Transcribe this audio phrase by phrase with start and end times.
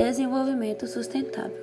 [0.00, 1.58] Desenvolvimento sustentável.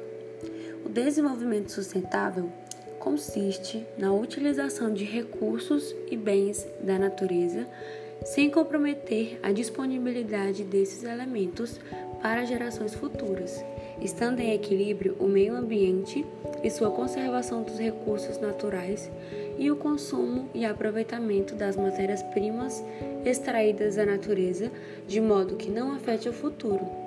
[0.85, 2.51] O desenvolvimento sustentável
[2.99, 7.67] consiste na utilização de recursos e bens da natureza
[8.23, 11.79] sem comprometer a disponibilidade desses elementos
[12.21, 13.65] para gerações futuras,
[13.99, 16.23] estando em equilíbrio o meio ambiente
[16.63, 19.09] e sua conservação dos recursos naturais
[19.57, 22.83] e o consumo e aproveitamento das matérias-primas
[23.25, 24.71] extraídas da natureza,
[25.07, 27.06] de modo que não afete o futuro,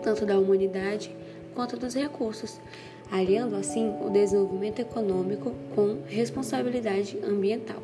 [0.00, 1.14] tanto da humanidade
[1.54, 2.60] quanto dos recursos,
[3.10, 7.82] aliando assim o desenvolvimento econômico com responsabilidade ambiental.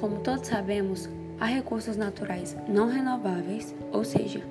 [0.00, 1.08] Como todos sabemos,
[1.40, 4.42] há recursos naturais não renováveis, ou seja,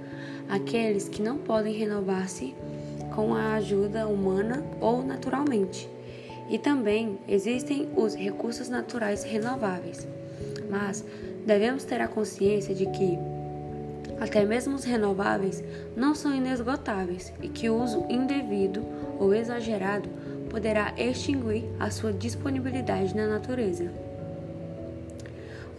[0.50, 2.56] aqueles que não podem renovar-se
[3.16, 5.90] com a ajuda humana ou naturalmente.
[6.50, 10.08] E também existem os recursos naturais renováveis.
[10.70, 11.06] Mas
[11.46, 13.18] devemos ter a consciência de que
[14.24, 15.62] até mesmo os renováveis
[15.98, 18.82] não são inesgotáveis e que o uso indevido
[19.20, 20.08] ou exagerado
[20.50, 23.92] poderá extinguir a sua disponibilidade na natureza.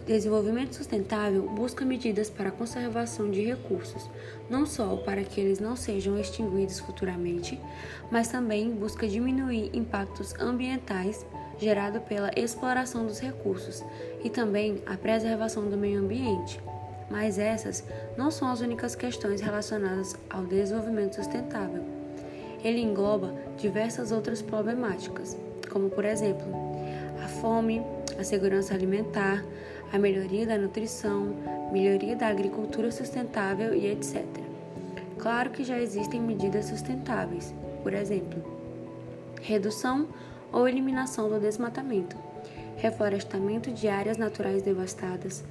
[0.05, 4.07] Desenvolvimento sustentável busca medidas para a conservação de recursos,
[4.47, 7.59] não só para que eles não sejam extinguidos futuramente,
[8.11, 11.25] mas também busca diminuir impactos ambientais
[11.57, 13.83] gerados pela exploração dos recursos
[14.23, 16.61] e também a preservação do meio ambiente.
[17.09, 17.83] Mas essas
[18.17, 21.83] não são as únicas questões relacionadas ao desenvolvimento sustentável.
[22.63, 25.37] Ele engloba diversas outras problemáticas,
[25.69, 26.47] como por exemplo,
[27.23, 27.81] a fome,
[28.19, 29.45] a segurança alimentar,
[29.91, 31.35] a melhoria da nutrição,
[31.71, 34.25] melhoria da agricultura sustentável e etc.
[35.19, 38.43] Claro que já existem medidas sustentáveis, por exemplo,
[39.41, 40.07] redução
[40.51, 42.15] ou eliminação do desmatamento,
[42.77, 45.43] reflorestamento de áreas naturais devastadas,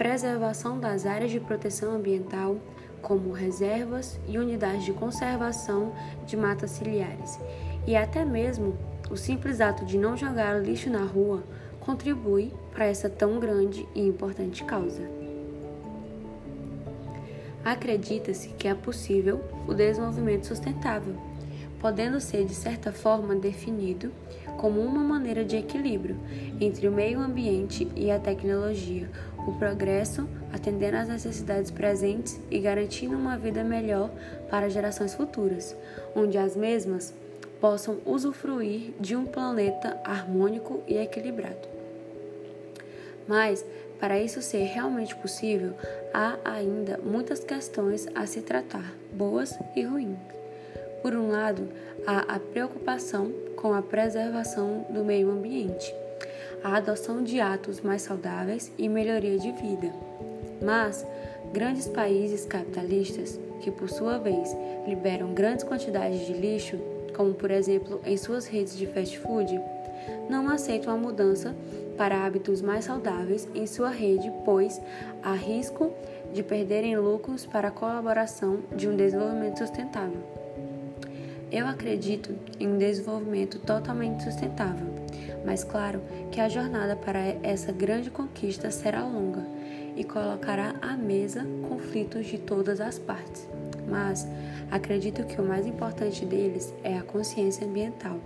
[0.00, 2.56] preservação das áreas de proteção ambiental,
[3.02, 5.92] como reservas e unidades de conservação
[6.24, 7.38] de matas ciliares,
[7.86, 8.78] e até mesmo
[9.10, 11.44] o simples ato de não jogar lixo na rua
[11.80, 15.02] contribui para essa tão grande e importante causa.
[17.62, 21.14] Acredita-se que é possível o desenvolvimento sustentável,
[21.78, 24.10] podendo ser de certa forma definido
[24.56, 26.16] como uma maneira de equilíbrio
[26.60, 29.10] entre o meio ambiente e a tecnologia,
[29.46, 34.10] o progresso atendendo às necessidades presentes e garantindo uma vida melhor
[34.50, 35.76] para gerações futuras,
[36.14, 37.14] onde as mesmas
[37.60, 41.68] possam usufruir de um planeta harmônico e equilibrado.
[43.28, 43.64] Mas,
[44.00, 45.74] para isso ser realmente possível,
[46.12, 50.18] há ainda muitas questões a se tratar, boas e ruins.
[51.02, 51.68] Por um lado,
[52.06, 55.94] há a preocupação com a preservação do meio ambiente,
[56.62, 59.92] a adoção de atos mais saudáveis e melhoria de vida.
[60.62, 61.06] Mas,
[61.52, 64.56] grandes países capitalistas, que por sua vez
[64.86, 66.78] liberam grandes quantidades de lixo,
[67.14, 69.60] como por exemplo em suas redes de fast food,
[70.28, 71.54] não aceitam a mudança
[71.96, 74.80] para hábitos mais saudáveis em sua rede, pois
[75.22, 75.92] há risco
[76.32, 80.39] de perderem lucros para a colaboração de um desenvolvimento sustentável.
[81.50, 84.86] Eu acredito em um desenvolvimento totalmente sustentável,
[85.44, 86.00] mas claro
[86.30, 89.44] que a jornada para essa grande conquista será longa
[89.96, 93.48] e colocará à mesa conflitos de todas as partes.
[93.88, 94.28] Mas
[94.70, 98.20] acredito que o mais importante deles é a consciência ambiental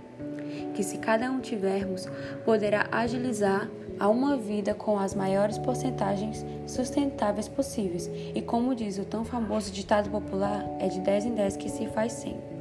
[0.75, 2.07] que, se cada um tivermos,
[2.43, 3.67] poderá agilizar
[3.99, 8.09] a uma vida com as maiores porcentagens sustentáveis possíveis.
[8.33, 11.87] E como diz o tão famoso ditado popular, é de 10 em 10 que se
[11.87, 12.54] faz 100.